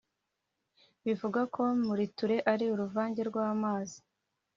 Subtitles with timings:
[1.05, 3.97] Bivugwa ko Muriture ari uruvange rw’amazi